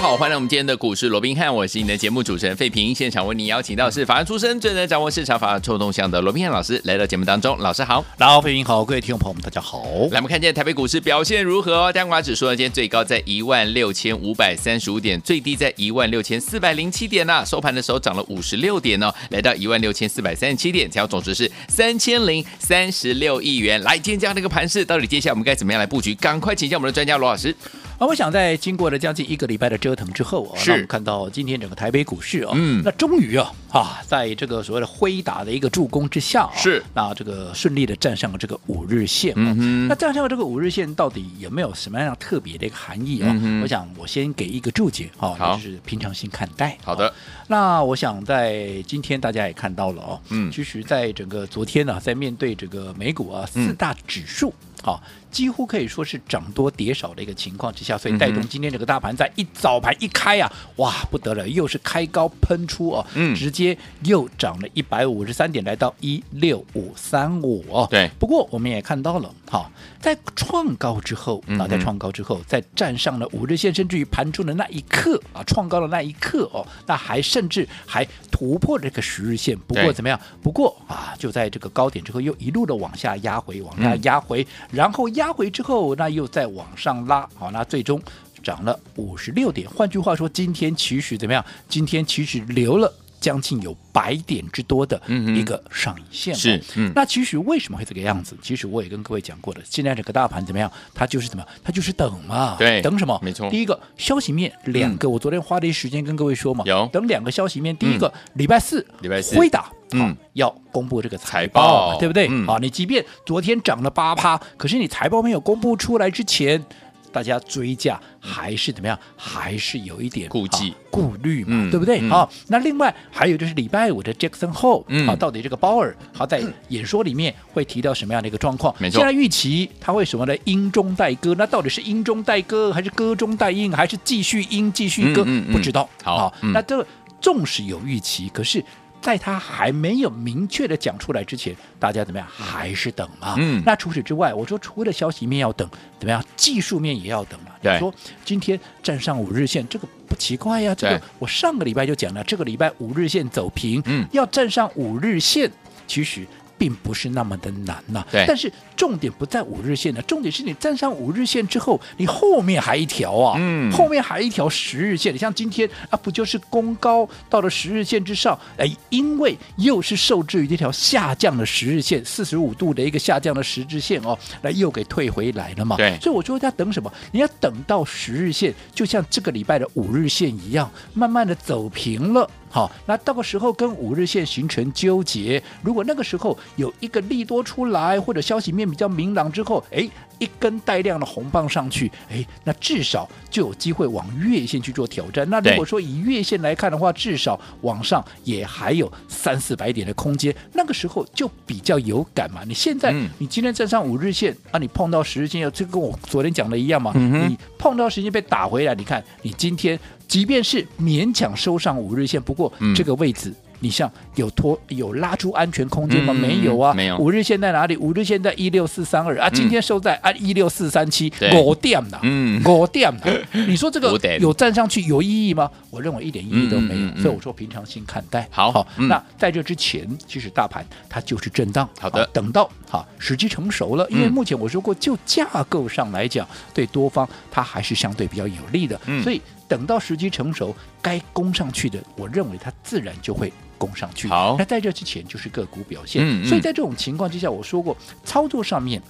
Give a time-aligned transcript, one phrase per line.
[0.00, 2.94] 好，欢迎我们今天的股市罗宾汉，我是你的节目主持人费平。
[2.94, 7.54] 现场为你邀请到是法案出身、最能掌握市场法案臭动向的罗宾汉老师来到节目当中。
[7.58, 9.82] 老师好，大家好，费平好，各位听众朋友们，大家好。
[10.10, 11.92] 来，我们看见台北股市表现如何哦？
[11.92, 17.44] 加权指数呢，今天最高在一万六千五百三十五点，最低在一万六千四百零七点呐。
[17.44, 23.78] 收盘的时候涨了五十六点哦，来到一万六千四百三十七点，成交总值是三千零三十六亿元。
[23.82, 26.14] 来，今天这样的一个盘势，到底接下来我们该怎么样来布局？
[26.14, 27.54] 赶快请教我们的专家罗老师。
[28.00, 43.28] 啊，我想在经过了将近一个礼拜的折腾之后啊，那我们看到今天整个台北股市啊，嗯，那终于啊，啊，在这个所谓的辉达的一个助攻之下啊，是，那这个顺利的站上了这个五日线啊，嗯，那站上了这个五日线到底有没有什么样特别的一个含义啊？
[43.30, 46.76] 嗯，我想我先给一个注解啊，好，就是平常心看待。
[46.82, 47.12] 好的，
[47.48, 54.52] 那我想在今天大家也看到了哦，嗯，其实在整个昨天呢，在面对这个美股啊四大指数。
[54.82, 54.98] 好，
[55.30, 63.59] 几乎可以说是涨多跌少的一个情况之下，所以带动今天这个大盘在一早盘一开啊，哇不得了，又是开高喷出哦，嗯，直接
[64.04, 67.86] 又涨了一百五十三点，来到一六五三五哦。
[67.90, 69.70] 对，不过我们也看到了，好，
[70.00, 79.58] 在创高之后啊，在创高之后，在站上了五日线，甚至于盘中的那一刻啊，创高的那一刻哦，那还甚至还突破这个十日线。
[79.66, 80.18] 不过怎么样？
[80.42, 84.46] 不过啊，就在这个高点之后，又一路的往下压回，往下压回。
[84.70, 88.00] 然后压回之后，那又再往上拉，好，那最终
[88.42, 89.68] 涨了五十六点。
[89.68, 91.44] 换句话说，今天其实怎么样？
[91.68, 96.34] 今天其实留了将近有百点之多的一个上影线。
[96.34, 96.90] 是，嗯。
[96.94, 98.36] 那其实为什么会这个样子？
[98.40, 99.60] 其实我也跟各位讲过的。
[99.64, 100.70] 现在这个大盘怎么样？
[100.94, 101.54] 它就是怎么样？
[101.62, 102.56] 它就是等嘛。
[102.58, 103.18] 对，等什么？
[103.22, 103.48] 没错。
[103.50, 106.64] 第一个消息面，两个，我昨天花了一时间跟各位说嘛。
[106.66, 106.88] 有。
[106.92, 109.70] 等两个消息面，第一个礼拜四，礼拜四，辉达。
[109.92, 112.28] 嗯，要公布这个财报，报对不对？
[112.30, 116.64] 嗯、好，你即便昨天涨了八趴，可是你财报没有公布出来之前，
[117.12, 118.98] 大家追价还是怎么样？
[119.16, 122.00] 还是有一点顾忌、顾虑嘛，嗯、对不对？
[122.00, 128.74] 嗯、好，那另外还有就是礼拜五的 Jackson Hole，嗯，好，到底这个鲍尔他在演说里面会提到什么样的一个状况？
[128.78, 130.36] 没错，现在预期他会什么呢？
[130.44, 135.24] 音中带歌，那到底是音中带歌，还是歌中带音，还是继续音继续歌？
[135.52, 135.88] 不知道。
[136.02, 136.86] 好，那这
[137.20, 138.64] 纵使有预期，可是。
[139.00, 142.28] 在他还没有明确的讲出来之前，大家怎么样？
[142.30, 143.34] 还是等嘛。
[143.38, 143.62] 嗯。
[143.64, 145.68] 那除此之外，我说除了消息面要等，
[145.98, 146.22] 怎么样？
[146.36, 147.52] 技术面也要等嘛。
[147.62, 147.78] 对。
[147.78, 147.92] 说
[148.24, 150.74] 今天站上五日线，这个不奇怪呀。
[150.74, 155.50] 这个我上个礼拜就讲了，这个礼拜五日线走平，嗯，要站上五日线，
[155.86, 156.26] 其实。
[156.60, 158.22] 并不是那么的难呐，对。
[158.28, 165.14] 但是重点不在五日线呢，重点是你站上五日线之后，你后面还一条啊，嗯，后面还一条十日线。
[165.14, 168.38] 你像今天啊，不就是攻高到了十日线之上？
[168.58, 175.76] 哎，因为又是受制于这条下降的十日线，四十五度的一个下降的十日线哦，来又给退回来了嘛。
[175.76, 175.98] 对。
[175.98, 176.92] 所以我说要等什么？
[177.12, 182.28] 你要等到十日线，就像这个礼拜的五日线一样，慢慢的走平了。
[182.50, 189.88] 好，那到个时候跟五日线形成纠结，如果那个时候有一个利多出来，或者消息面比较明朗之后，哎，
[190.18, 195.28] 一根带量的红棒上去，哎，那至少就有机会往月线去做挑战。
[195.30, 202.42] 那如果说以月线来看的话，至少往上也还有三四百点的空间，那个时候就比较有感嘛。
[202.44, 206.92] 你现在，你今天站上五日线啊，你碰到十日线，这跟我昨天讲的一样嘛。
[206.96, 209.78] 你碰到十日线被打回来，你看你今天。
[210.10, 213.30] 即便是勉强收上五日线，不过这个位置。
[213.30, 216.14] 嗯你像有拖有拉出安全空间吗？
[216.14, 216.96] 没有啊，没有。
[216.96, 217.76] 五日线在哪里？
[217.76, 223.20] 五日线在一六四三二啊，今天收在啊一六四三七，五点了，嗯，五点了。
[223.32, 225.50] 你说这个 有站上去有意义吗？
[225.68, 227.02] 我认为一点意义都没有。
[227.02, 228.26] 所以我说平常心看待。
[228.30, 228.66] 好，好。
[228.88, 231.68] 那在这之前，其实大盘它就是震荡。
[231.78, 238.80] 好的，等到哈时机成熟了，因为目前我说过，就架构上来讲，对多方它还是相对比较有利的。
[239.02, 243.30] 所以等到时机成熟，该攻上去的，我认为它自然就会。
[243.60, 244.36] 攻上去，好。
[244.38, 248.80] 那在这之前就是个股表现，嗯嗯、所以在这种情况之下，我说过，操作上面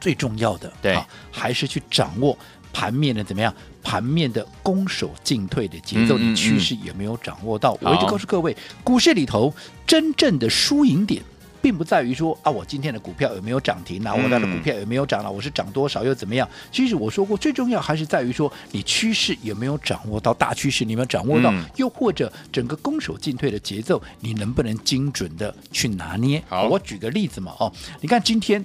[0.00, 2.34] 最重要的，对、啊，还是去掌握
[2.72, 7.76] 盘面的怎么样，盘面的攻守进退的节奏，你趋势有没有掌握到？
[7.82, 9.52] 我一直告诉各位，股市里头
[9.86, 11.22] 真正的输赢点。
[11.64, 16.46] 并不在于说啊，我今天的股票有没有涨停啊，我的股票有没有涨了，我是涨多少又怎么样？
[16.70, 26.42] 其实我说过，最重要还是在于说你趋势有没有掌握到，大趋势你有没有掌握到，又或者整个攻守进退的节奏，你能不能精准的去拿捏？
[26.50, 27.72] 好，我举个例子嘛，哦，
[28.02, 28.62] 你看今天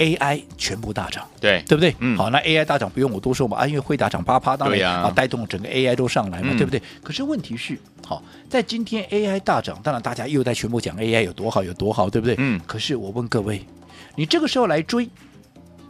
[0.00, 1.94] AI 全部大涨，对对不对？
[1.98, 6.80] 嗯好，那 AI 大涨不用我多说嘛，啊，因为辉达涨八趴，当然啊带动整个 AI 都上来嘛，嗯对不对？
[7.02, 12.34] 可是问题是，好，在今天 AI 大涨，当然大家又在全部讲 AI 有多好有多好，对不对？
[12.38, 13.62] 嗯可是我问各位，
[14.16, 15.08] 你这个时候来追？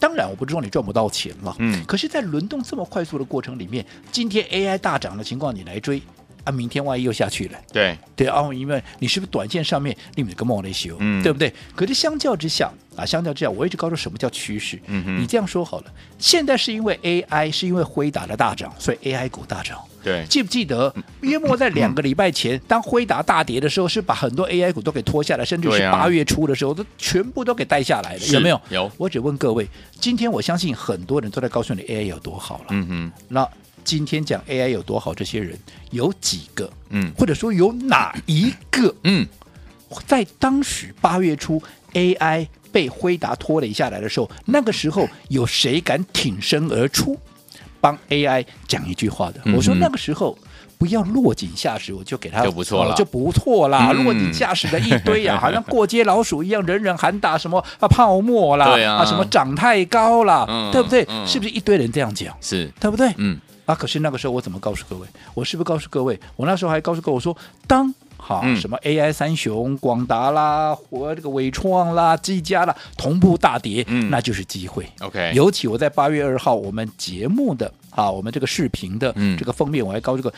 [0.01, 6.03] 当然，我不知道你赚不到钱了，嗯可是，在轮动这么快速的过程里面，今天 AI 大涨的情况，你来追
[6.45, 11.53] 啊，明天万一又下去了，对，对啊，因为你是不是短线上面你们个梦雷修，嗯对不对？
[11.75, 14.81] 可是相较之下啊，相较之下，我一直告诉什么叫趋势。
[14.87, 15.87] 嗯哼你这样说好了，
[16.19, 19.79] 现在是因为 AI 是因为辉达的大涨，所以 AI 股大涨。
[20.03, 28.59] 对，记不记得约莫在两个礼拜前，当辉达大跌的时候，是把很多 AI 股都给拖下来，甚至是八月初的时候，都全部都给带下来了，有没有？
[28.71, 29.69] 有我只问各位，
[30.01, 32.65] 今天我相信很多人都在告诉你 AI 有多好了。
[32.71, 33.47] 嗯哼，那
[33.85, 35.59] 今天讲 AI 有多好，这些人
[35.91, 36.71] 有几个？
[36.91, 39.27] 嗯或者说有哪一个嗯，
[40.07, 41.63] 在当时八月初
[41.95, 47.19] AI 被辉达拖累下来的时候，那个时候有谁敢挺身而出
[47.81, 49.41] 帮 AI 讲一句话的？
[49.45, 50.37] 嗯我说那个时候。
[50.79, 53.91] 不要落井下石，我就给他就不错了哦就不错啦。
[53.93, 61.05] 嗯落井下石的一堆呀、 好像过街老鼠一样，人人喊打什么啊泡沫啦，对啊什么涨太高啦，嗯对不对？
[61.11, 62.35] 嗯是不是一堆人这样讲？
[62.41, 63.13] 是，对不对？
[63.19, 63.39] 嗯，
[63.71, 65.07] 啊，可是那个时候我怎么告诉各位？
[65.33, 66.19] 我是不是告诉各位？
[66.35, 67.37] 我那时候还告诉各位我说，
[67.69, 74.85] 当好、嗯什么 AI 三雄、广达啦、和这个伟创啦、技嘉啦同步大跌，嗯那就是机会。
[75.01, 80.35] OK，尤其我在八月二号我们节目的啊，我们这个视频的嗯这个封面，我还告诉这个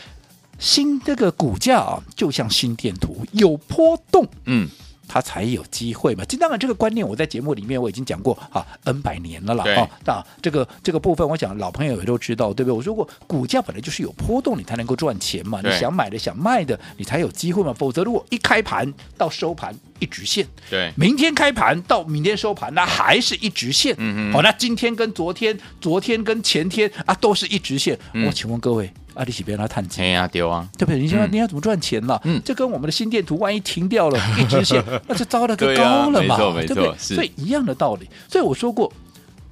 [0.59, 4.27] 新这个股价啊，就像心电图有波动。
[4.45, 4.69] 嗯，
[5.13, 6.25] 它才有机会嘛。
[6.25, 9.63] 这当然，这个观念我在节目里面我已经讲过啊，N 百年了啦。
[9.63, 12.75] 对哦，那这个这个部分，我想老朋友也都知道，对不对？
[12.75, 15.61] 我说过，股价本来就是有波动，你才能够赚钱嘛。
[15.63, 17.71] 你想买的、想卖的，你才有机会嘛。
[17.77, 23.93] 否则，如果一开盘到收盘一直线，对，明天开盘到明天收盘，那还是一直线。
[23.99, 27.95] 嗯哼哦，那今天跟昨天，昨天跟前天啊，都是一直线。
[28.13, 30.09] 嗯我请问各位，啊，你是别让他探钱哎？
[30.09, 30.99] 呀，丢啊，对不对？
[30.99, 32.19] 你想想嗯你要怎么赚钱了？
[32.25, 36.97] 嗯这跟我们的心电图万一停掉了， 一直线，那就糟了个对啊高了嘛，对不对？
[36.97, 38.07] 所以一样的道理。
[38.29, 38.91] 所以我说过，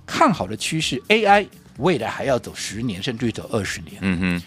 [0.06, 1.48] 看好的趋势，AI
[1.78, 4.42] 未来还要走十年，甚至于走二十年，嗯哼，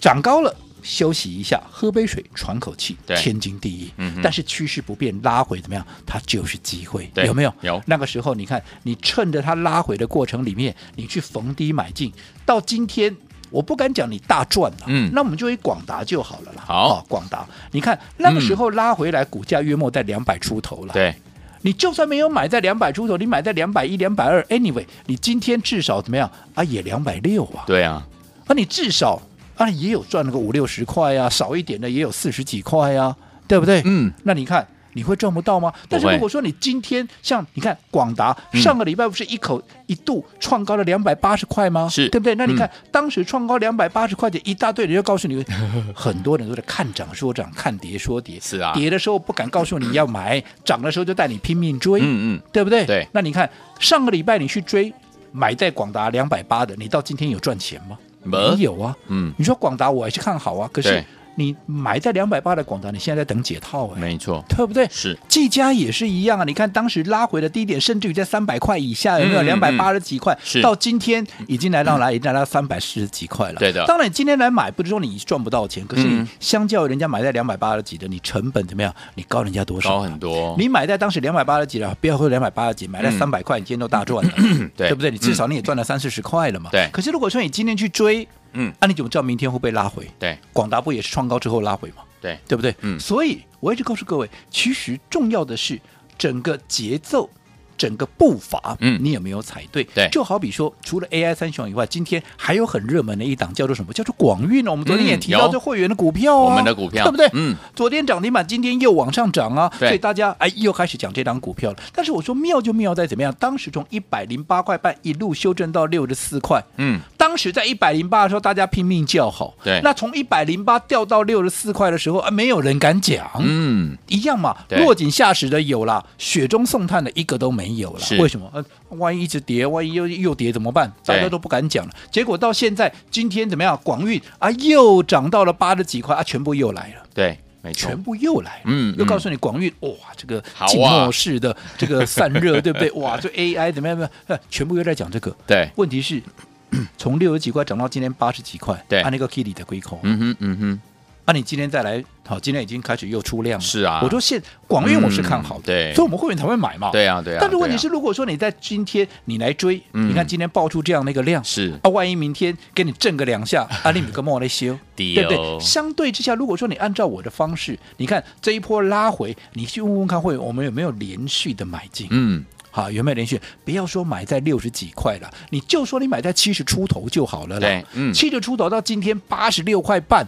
[0.00, 0.54] 涨高了。
[0.80, 3.90] 休息一下，喝杯水，喘口气，对天经地义。
[3.96, 5.84] 嗯但是趋势不变，拉回怎么样？
[6.06, 7.52] 它就是机会，有没有？
[7.62, 12.12] 有那个时候，你看，你趁着它拉回的过程里面，你去逢低买进，
[12.46, 13.14] 到今天。
[13.50, 16.62] 我不敢讲你大赚了，嗯那我们就以广达就好了啦。
[16.66, 20.92] 好哦广达，你看那个时候拉回来，股价约莫在两百出头了。
[20.92, 21.14] 对，
[21.62, 26.62] 你就算没有买在两百出头，你买在两百一、两百二，anyway，你今天至少怎么样啊？
[26.64, 27.64] 也两百六啊。
[27.66, 28.06] 对啊，
[28.46, 29.20] 啊，你至少
[29.56, 33.16] 啊也有赚了个五六十块啊，少一点的也有四十几块啊，
[33.46, 33.82] 对不对？
[33.84, 34.66] 嗯，那你看
[34.98, 35.72] 你会赚不到吗？
[35.88, 41.88] 但是如果说你今天像你看广达嗯上个礼拜不是一口一度创高了两百八十块吗？
[41.88, 42.34] 是对不对？
[42.34, 45.44] 那你看、嗯当时创高两百八十块钱，一大堆人就告诉你，
[45.94, 48.40] 很多人都在看涨说涨，看跌说跌。
[48.40, 52.00] 是啊跌的时候不敢告诉你要买，涨的时候就带你拼命追。
[52.00, 52.84] 嗯嗯，对不对？
[52.84, 53.48] 对那你看
[53.78, 54.92] 上个礼拜你去追
[55.30, 57.96] 买在广达两百八的，你到今天有赚钱吗？
[58.24, 58.96] 没没有啊。
[59.06, 61.04] 嗯，你说广达我还是看好啊，可是对
[61.38, 64.88] 你买在两百八的广达，你现在在等解套哎，没错，对不对？
[64.90, 70.36] 是，技嘉也是一样啊，你看当时拉回的低点，甚至于在三百块以下，有没有嗯两百八十几块？
[70.42, 72.16] 是到今天已经来到哪里？
[72.16, 73.54] 已经来到三百四十几块了。
[73.60, 78.92] 对的当然你今天来买，不是说你赚不到钱，可是你嗯相较于人家买在两百八十几的，你成本怎么样？
[79.14, 79.90] 你高人家多少？
[79.90, 84.32] 高很多，你买在当时两百八十几了，不要说两百八十几，买在嗯三百块，你今天都大赚了，
[84.76, 85.12] 对对不对？
[85.12, 86.70] 你至少你也赚了三四十块了嘛。
[86.72, 88.26] 对可是如果说你今天去追，
[88.60, 90.04] 嗯，啊，你怎么知道明天会被拉回？
[90.18, 92.02] 对广达不也是创高之后拉回吗？
[92.20, 92.74] 对，对不对？
[92.80, 95.80] 嗯所以我一直告诉各位，其实重要的是
[96.18, 97.30] 整个节奏。
[97.78, 99.84] 整个步伐，嗯你有没有踩对？
[99.94, 103.92] 对就好比说，除了 AI 三雄以外，今天还有很热门的一档叫做什么？
[103.92, 104.72] 叫做广运哦。
[104.72, 107.30] 我们昨天也提到这会员的股票啊，我们的股票对不对？
[107.32, 111.76] 嗯，昨天涨停板，今天又往上涨啊，所以大家哎又开始讲这档股票了。
[111.94, 113.34] 但是我说妙就妙在怎么样？
[113.38, 119.54] 当时从一百零八块半一路修正到六十四块，嗯，当时在一百零八的时候，大家拼命叫好。
[119.62, 123.30] 对那从一百零八掉到六十四块的时候啊，没有人敢讲。
[123.38, 128.00] 嗯，一样嘛，落井下石的有啦，雪中送炭的一个都没有了。
[128.18, 128.50] 为什么？
[128.52, 130.90] 呃，万一一直跌，万一又又跌怎么办？
[131.04, 131.94] 大家都不敢讲了。
[132.10, 133.78] 结果到现在，今天怎么样？
[133.82, 137.02] 广运啊，又涨到了八十几块啊，全部又来了。
[137.14, 142.90] 对，没错全，部又来了，嗯又告诉你广运哇，这个静默式的这个散热， 对不对？
[142.92, 143.96] 哇，这 AI 怎么样？
[143.96, 145.34] 怎么样呃全部又在讲这个。
[145.46, 146.22] 对，问题是，
[146.96, 150.80] 从六十几块涨到今天八十几块，对按那个 Kitty 的龟口，嗯哼，嗯哼，
[151.28, 153.62] 啊，你今天再来，好，今天已经开始又出量了。
[153.62, 156.90] 是啊，我说现广运我是看好的，对，所以我们会员才会买嘛。
[156.90, 157.38] 对啊，对啊。
[157.38, 165.60] 但是问题是，如果说你在今天你来追，你看今天爆出这样的一个量，是啊，万一明天给你震个两下，啊，你个莫来修，对不对？
[165.60, 172.08] 相对之下，如果说你按照我的方式，你看这一波拉回，你去问问看会员，我们有没有连续的买进？
[172.10, 172.42] 嗯。
[172.70, 173.40] 好，有没有连续？
[173.64, 177.60] 不要说买在六十几块了，你就说你买在七十出头就好了啦。
[177.60, 180.24] 对，嗯，七十出头到今天八十六块半，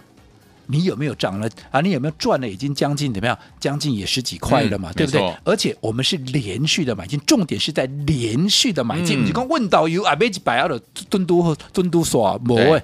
[0.70, 1.80] 你有没有涨了啊？
[1.80, 2.48] 你有没有赚了？
[2.48, 3.38] 已经将近怎么样？
[3.58, 5.34] 将近也十几块了嘛，嗯、对不对？
[5.44, 9.24] 而且我们是连续的买进，重点是在连续的买进。
[9.24, 12.82] 你刚问到有啊，没几百二的蹲都蹲都耍某位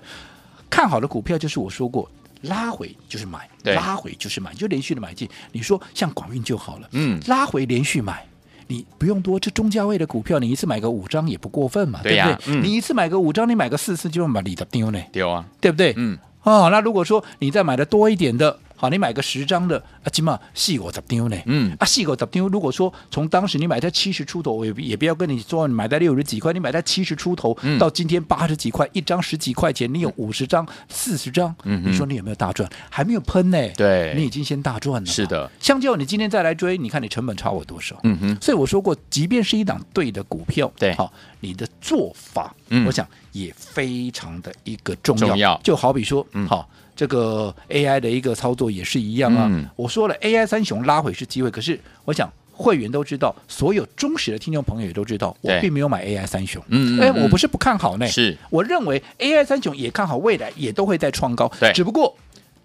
[0.68, 2.10] 看好的股票，就是我说过，
[2.42, 5.28] 拉回就是买，拉回就是买，就连续的买进。
[5.52, 8.26] 你说像广运就好了，嗯，拉回连续买。
[8.68, 12.36] 你不用多，这中价位的股票，你一次买个五张也不过分嘛，对，不对？
[12.48, 15.94] 嗯、你一次买个五张，你买个四次就把你的丢呢，丢啊，对不对？
[15.96, 18.56] 嗯，哦，那如果说你再买的多一点的。
[18.76, 21.36] 好，你买个十张的啊，起码细我十张呢。
[21.46, 22.48] 嗯，啊，细我十张。
[22.48, 32.68] 如果说从当时你买在七十出头，我也也不要跟你说你买在六十几块，你买在七十出头，嗯、到今天八十几块一张，十几块钱，你有五十张、四十张，嗯，你说你有没有大赚？
[32.90, 33.58] 还没有喷呢。
[33.76, 35.06] 对，你已经先大赚了。
[35.06, 37.98] 是的，相较你今天再来追，你看你成本差我多少？
[38.02, 38.36] 嗯哼。
[38.42, 45.28] 所以我说过，即便是一档对的股票，对，好，你的做法，嗯，我想也非常的一个重要。
[45.28, 45.60] 重要。
[45.64, 46.68] 就好比说，嗯，好。
[46.96, 49.46] 这个 AI 的一个操作也是一样啊。
[49.50, 56.60] 嗯、我说了，AI 三雄拉回是机会，可是我想会员都知道，所有忠实的听众朋友也都知道，我并没有买 AI 三雄。
[56.68, 61.52] 嗯，哎，我不是不看好呢，是我认为 AI 三雄也看好未来，也都会再创高。
[61.60, 62.16] 对，只不过。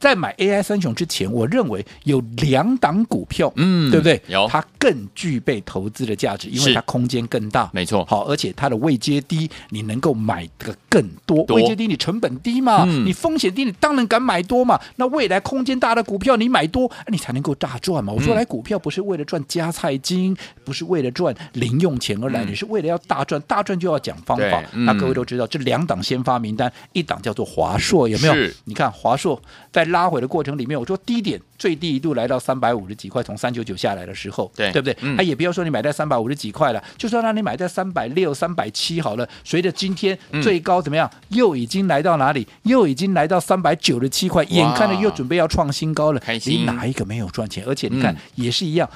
[0.02, 4.20] 在买 AI 三雄之前，我认为有两档股票，嗯，对不对？
[4.28, 8.04] 有，它更具备投资的价值，因为它空间更大，没错。
[8.06, 11.46] 好，而且它的位阶低，你能够买的更多。
[11.46, 14.82] 多位阶低，你成本低嘛，嗯、你风险低，你当然敢买多嘛。
[14.96, 18.12] 那未来空间大的股票，你买多，你才能够大赚嘛。
[18.12, 23.40] 我说来，股票不是为了赚加菜金，不是为了赚零用钱而来，嗯、你是为了要大赚。
[23.44, 24.64] 大赚就要讲方法。
[24.74, 28.34] 嗯、那各位都知道，这两档先发名单，一档叫做华硕，有没有？
[28.66, 29.40] 你看华硕
[29.72, 29.86] 在。
[29.92, 34.94] 拉回的过程里面，我说低点最低一度来到三百五十几块，从三九九下来的时候，对对不对？
[34.96, 39.28] 他、嗯啊、也不要说你买在三百五十几块了，就算让你买在三百六、三百七好了。
[39.44, 42.48] 随着今天最高怎么样，嗯、又已经来到哪里？
[42.64, 46.22] 又已经来到三百九十七块，眼看着又准备要创新高了。
[46.46, 47.64] 你哪一个没有赚钱？
[47.68, 48.90] 而且你看，嗯、也是一样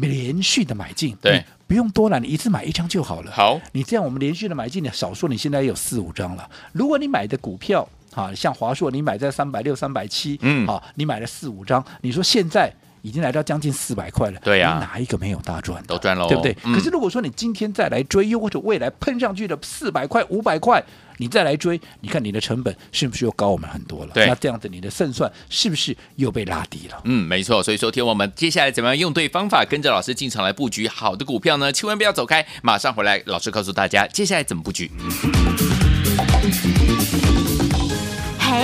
[0.00, 3.30] 连续的买进，对，不用多了，你一次买一张就好了。
[3.32, 6.48] 好，你这样我们连续的买进，你少说你现在有四五张了。
[6.72, 15.82] 如果你买的股票，啊，像华硕，你买在三百六、三百七，嗯，啊，你买了四五张，你说现在已经来到将近四百块了，对呀、啊，哪一个没有大赚？
[15.84, 16.56] 都赚了，对不对？
[16.64, 20.82] 嗯、可是如果说你今天再来追，又或者未来喷上去的四百块、五百块，
[21.18, 24.12] 你再来追，你看你的成本是不是又高我们很多了？
[24.14, 27.00] 对，那这样子你的胜算是不是又被拉低了？
[27.04, 27.62] 嗯，没错。
[27.62, 31.70] 所以说，听我们接下来怎么样用对方法，跟着老师进场来布局好的股票呢？
[31.70, 34.90] 千万不要走开，马上回来，老师告诉大家接下来怎么布局。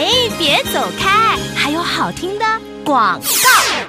[0.01, 2.45] 哎，别走开，还有好听的
[2.83, 3.27] 广告。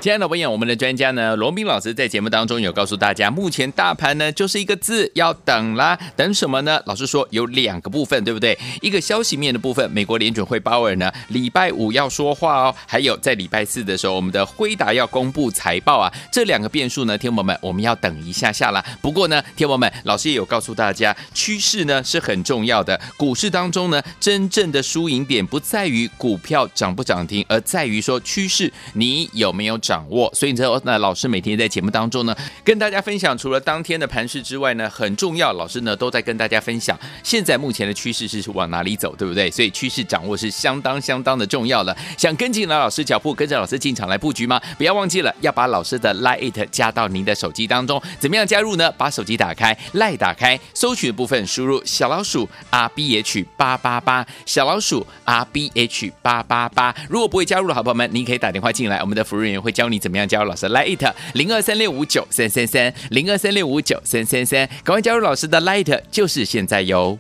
[0.02, 5.98] 亲爱的朋友，我们的专家呢，罗宾老师在节目当中有告诉大家，目前大盘呢就是一个字，要等啦。
[6.16, 6.82] 等什么呢？
[6.86, 8.58] 老师说有两个部分，对不对？
[8.82, 12.76] 一个消息面的部分，美国联准会鲍尔呢，礼拜五要说话哦。
[12.86, 16.12] 还有在礼拜四的时候，我们的辉达要公布财报啊。
[16.32, 18.84] 这两个变数呢，天友们，我们要等一下下啦。
[19.02, 23.00] 不过呢，天友们，老师也有告诉大家，趋势呢是很重要的。
[23.16, 29.72] 股市当中呢，真正的输赢点不在于股票涨不涨停，而在于说趋势你有没有。
[29.82, 39.50] 掌握，所以你知道，那老师每天在节目当中呢，跟大家分享，除了当天的盘势之外呢，很重要，老师呢都在跟大家分享，现在目前的趋势是往哪里走，对不对？
[39.50, 41.96] 所以趋势掌握是相当相当的重要的。
[42.18, 44.62] 想跟紧老师脚步，跟着老师进场来布局吗？
[44.78, 48.02] 不要忘记了要把老师的 Lite 加到您的手机当中。
[48.20, 48.92] 怎么样加入呢？
[48.92, 56.96] 把手机打开，Lite 打开，搜取的部分输入小老鼠 R B H 八八八，小老鼠 R B H 八八八。
[57.10, 67.20] 如果不会加入的好朋友们，您可以打电话进来，我们的服务人员会教你怎么样加入老师 Light，零二三六五九三三三，零二三六五九三三三，赶快加入老师的 Light，就是现在哟！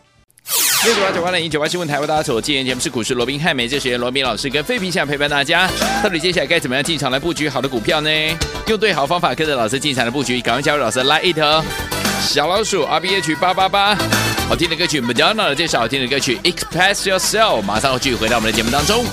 [0.86, 5.70] 六九八九八零一九八新闻台为大家所今天节目是股市罗宾汉美这学员罗宾老师跟废皮想陪伴大家，
[6.02, 8.10] 到底接下来该怎么样进场来布局好的股票呢？
[8.68, 11.64] 用对好方法，跟着老师进场来布局，赶快加入老师的 Light
[12.22, 13.96] 小老鼠 R B H 八八八，
[14.48, 19.04] 好听的歌曲 Madonna 的这首好听的歌曲 Express Yourself，马上继续回到我们的节目当中。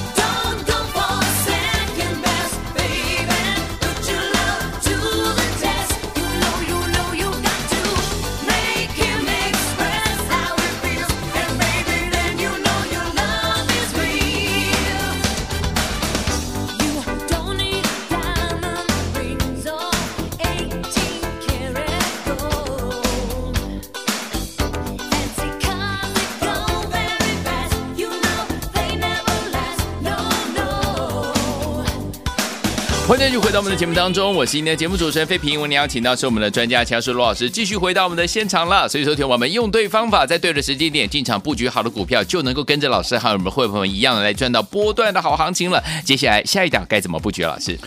[33.39, 35.61] 续回到我们的节目当中，我是今天的节目主持人费平。
[35.61, 38.89] 我们邀请到是我们的专家强势罗老师，继续回到我们的现场了。
[38.89, 45.83] 所以，说，听我们用对方法，在对的时间点进场布局好的股票，就能够跟着老师还有我们会朋友一样的来赚到波段的好行情了。
[46.05, 47.45] 接下来下一档该怎么布局？
[47.45, 47.79] 老师，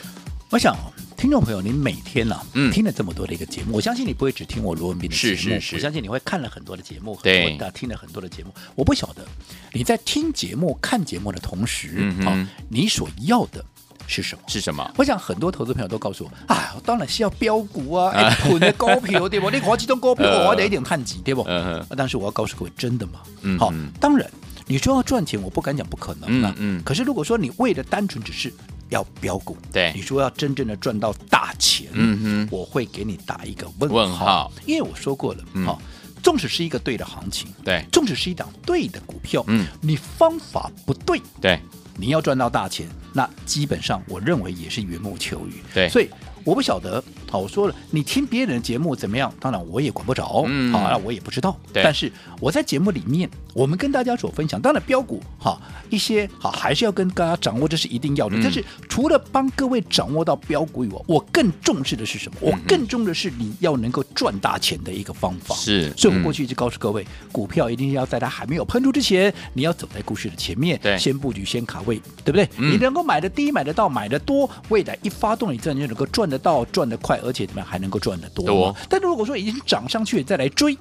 [0.51, 0.73] 我想
[1.17, 8.53] 听众朋友，您每天呢、啊，嗯，听了这么多的一个节目，我相信你不会只听我罗文斌的节目，是是是，我相信你会看了很多的节目，对，听了很多的节目。
[8.73, 9.25] 我不晓得
[9.73, 12.33] 你在听节目、看节目的同时，嗯好，
[12.69, 13.65] 你所要的。
[14.11, 14.43] 是什么？
[14.47, 14.91] 是什么？
[14.97, 19.49] 我想很多投资朋友都告诉我，啊，当然是要标股啊，哎，囤的高票对不？
[19.51, 21.43] 你花几种股票，我得一点探底对不？
[21.47, 21.85] 嗯嗯。
[21.97, 23.21] 但是我要告诉各位，真的吗？
[23.41, 23.57] 嗯。
[23.57, 24.29] 好，当然
[24.67, 26.53] 你说要赚钱，我不敢讲不可能啊。
[26.57, 26.83] 嗯。
[26.83, 28.53] 可是如果说你为了单纯只是
[28.89, 35.81] 要标股，对，你说要真正的赚到大钱，嗯哼，我会给你打一个问问号，因为我说过了，好，
[36.21, 41.57] 纵使是一个对的行情，对，纵使是一档对的股票，嗯，你方法不对，对。
[41.97, 45.53] 你要赚到大钱，那基本上我认为也是缘木求鱼。
[45.73, 46.09] 对，所以
[46.43, 47.03] 我不晓得。
[47.29, 49.33] 好，我说了，你听别人的节目怎么样？
[49.39, 51.57] 当然我也管不着，嗯，好，那我也不知道。
[51.73, 58.35] 但是我在节目里面，我们跟大家所分享，当然标股哈一些好还是要跟大家掌握，这是一定要的。
[58.35, 62.37] 嗯、但是除了帮各位掌握到标股以外，我更重视的是什么？
[62.41, 65.55] 我更重的是你要能够赚大钱的一个方法。
[65.55, 72.47] 是、嗯，所以我过去一直告诉各位，股票一定要在它还没有喷出之前，你要走在故事的前面，对，先布局，先卡位，对不对？
[72.57, 78.01] 嗯、你能够买的低，买得到，买得多，未来一发动，你自然就能够赚得到，赚得快，而且怎么样还能够。
[78.01, 80.75] 赚得多，多，但如果说已经涨上去，再来追，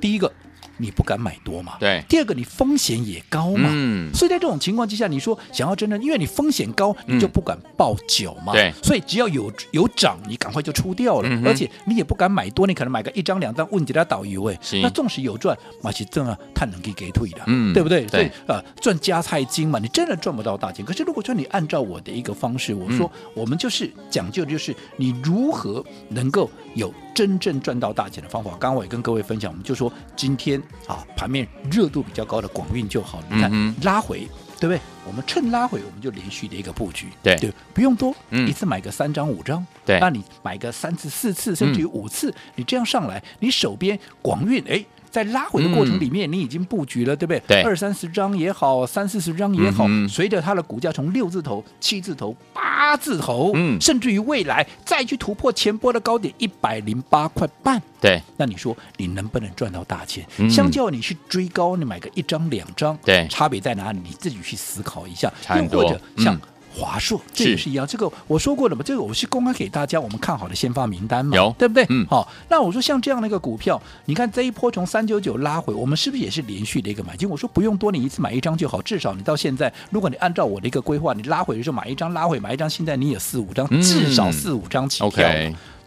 [0.00, 0.32] 第一个。
[0.78, 1.76] 你不敢买多嘛？
[1.78, 2.04] 对。
[2.08, 3.68] 第二个，你风险也高嘛。
[3.72, 4.12] 嗯。
[4.14, 8.52] 所以在这种情况之下，你说想要真的，因为你风险高，你就不敢报久嘛。
[8.52, 8.72] 对。
[8.82, 11.42] 所以只要有有涨，你赶快就出掉了。
[11.44, 14.58] 而且你也不敢买多，你可能买个一张两张，问几家导游哎。
[14.82, 17.42] 那纵使有赚，马其正啊，太能给给退的。
[17.46, 17.72] 嗯。
[17.72, 18.06] 对不对？
[18.08, 20.84] 所以啊，赚加菜金嘛，你真的赚不到大钱。
[20.84, 28.50] 可是如果说你按照我的一个方式，我说我们就是讲究，就是你如何能够有真正赚到大钱的方法。
[28.52, 31.48] 刚刚我也跟各位分享，我们就说今天啊盘面。
[31.70, 34.28] 热度比较高的广运就好，你看、嗯、拉回，
[34.60, 34.80] 对不对？
[35.06, 44.84] 我们趁拉回，我们就连续的一个布局，对对，不用多，嗯、一次买个三张五张，对，那你买个三次四次，甚至于五次，嗯、你这样上来，你手边广运哎。
[45.14, 47.40] 在拉回的过程里面，你已经布局了，对不对？
[47.46, 60.26] 对，二三十张也好，三四十张也好，嗯、随着它的股价从六字头、七字头、八字头，嗯，甚至于未来再去突破前波的高点一百零八块半，对，那你说你能不能赚到大钱？
[60.38, 64.00] 嗯、相较你去追高，你买个一张两张，对，差别在哪里？
[64.02, 66.36] 你自己去思考一下，又或者像。
[66.74, 71.86] 嗯华硕这也是一样，这个我说过了嘛，这个我是公开给大家我们看好的先发名单嘛，有对不对？
[71.88, 77.30] 嗯，好，那我说像这样的一个股票，你看这一波从三九九拉回，我们是不是也是连续的一个买进？
[77.30, 85.28] 我说不用多，你一次买一张就好，至少你到现在，如果你按照我的一个规划，你拉回的时候买一张，拉回买一张，现在你有四五张，至少四五张起跳。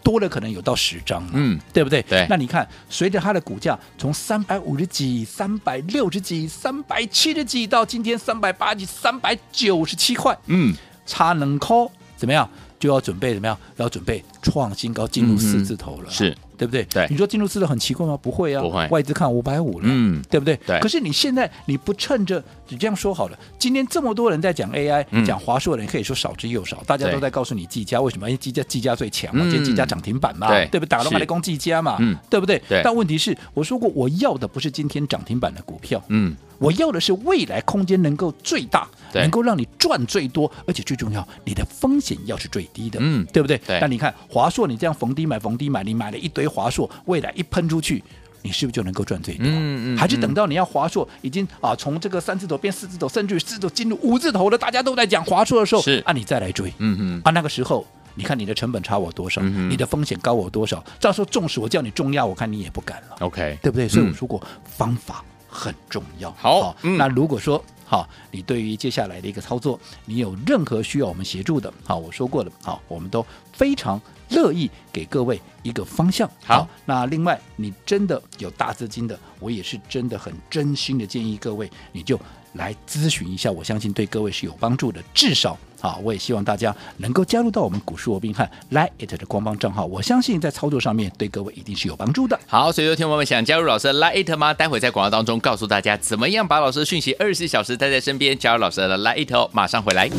[0.08, 2.02] 多了可能有到十张，嗯，对不对？
[2.04, 2.26] 对。
[2.30, 10.74] 那你看，随着它的股价从三百五十几、三百六十几、三百七十几，到今天三百八十几、三百九十七块，嗯。
[11.06, 12.50] 差能扣怎么样？
[12.80, 13.58] 就要准备怎么样？
[13.76, 16.84] 要准备创新高，进入四字头了，嗯、是对不对？
[16.86, 17.08] 对。
[17.10, 18.18] 你说进入四字头很奇怪吗？
[18.22, 18.88] 不会啊，不会。
[18.88, 20.58] 外资看五百五了，嗯，对不对？
[20.66, 20.80] 对。
[20.80, 28.28] 可是你现在你不趁着你这样说好了，今天这么多人在讲 AI，、嗯、讲华硕的人可以说少之又少，大家都在告诉你技嘉为什么？
[28.30, 30.90] 因为技嘉技嘉最强嘛，今天技嘉涨停板嘛，对，对不对？
[30.90, 32.62] 打龙马的攻技嘉嘛，嗯，对不对？
[32.68, 32.82] 对。
[32.84, 36.36] 但问题是，我说过我要的不是今天涨停板的股票，嗯。
[36.60, 43.58] 我要的是未来空间能够最大，能够让你赚最多，而且最重要，你的风险要是最低的，嗯，对不对？
[43.60, 43.80] 对。
[43.80, 48.04] 那你看华硕，你这样逢低买，逢低买，你买了一堆华硕，未来一喷出去，
[48.42, 49.46] 你是不是就能够赚最多？
[49.48, 49.98] 嗯嗯。
[49.98, 57.22] 还是等到你要华硕已经啊从这个三字头变四字头，甚至于四字头进入五字头了，大家都在讲华硕的时候，是啊，你再来追，嗯嗯。
[57.24, 60.84] 啊，那个时候你看你的成本差我多少，嗯、你的风险高我多少？
[61.00, 63.18] 到时候纵使我叫你重压，我看你也不敢了。
[63.20, 63.88] OK，对不对？
[63.88, 65.24] 所以我说过、嗯、方法。
[65.58, 66.30] 很重要。
[66.34, 76.30] 好，好嗯、那如果说好，你对于接下来的一个操作，你有任何需要我们协助的，好，我说过了，好，我们都非常乐意给各位一个方向。
[76.44, 82.20] 好，好，那另外你真的有大资金的，我也是真的很真心的建议各位，你就
[82.58, 85.58] 来咨询一下，我相信对各位是有帮助的，至少。
[85.80, 92.38] 啊，我也希望大家能够加入到我们股市罗宾汉 Lite 的官方账号，我相信在操作上面对各位一定是有帮助的。
[92.48, 94.56] 好，所以有听友们想加入老师的 Lite 吗？
[94.56, 100.10] 待会在广告当中告诉大家怎么样把老师的讯息二十四小时带在身边，加入老师的 Lite 哦，马上回来。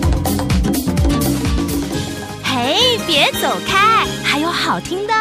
[2.45, 5.13] 嘿，别走开，还有好听的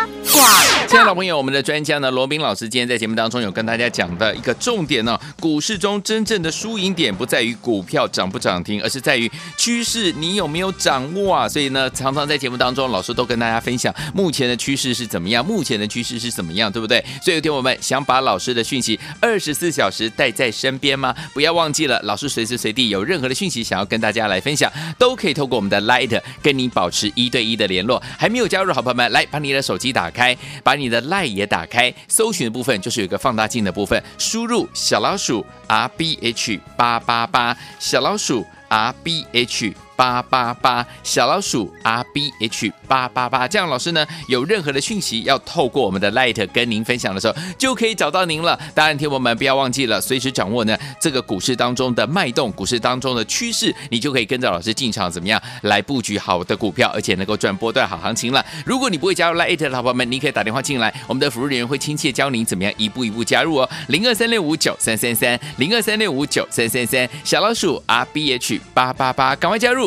[0.87, 11.49] 亲爱的朋友，我们的专家呢，罗宾老师今天在节目当中有跟大家讲的一个重点呢、哦，股市中真正的输赢点不在于股票涨不涨停，而是在于趋势你有没有掌握啊。
[11.49, 17.03] 所以呢，常常在节目当中，老师都跟大家分享目前的趋势是怎么样，目前的趋势是怎么样，对不对？
[17.21, 21.13] 所以有听我们想把老师的讯息二十四小时带在身边吗？
[21.33, 28.01] 不要忘记了，老师随时随地有任何的讯息想要跟大家来分享，都可以透过我们的 Light 跟你保持一对一的联络。
[28.17, 30.26] 还没有加入好朋友们，来把你的手机打开，
[30.63, 39.73] 把你的赖也打开，搜寻的部分就是有一个放大镜的部分，输入小老鼠 R B H 八八八，小老鼠 R B H。
[39.97, 48.57] 八八八小老鼠 R B H 八八八，这样老师呢，有任何的讯息要透过我们的 Light 跟您分享的时候，就可以找到您了。
[48.75, 58.45] 当然，听我们不要忘记了，随时掌握呢这个股市当中的脉动，股市当中的趋势，你就可以跟着老师进场怎么样来布局好的股票，而且能够赚波段好行情了。
[58.63, 63.69] 如果你不会加入 Light 的好朋友们，你可以打电话进来，我们的服务人员会亲切教您怎么样一步一步加入哦。
[63.87, 69.86] 零二三六五九三三三，零二三六五九三三三，小老鼠 R B H 八八八，赶快加入。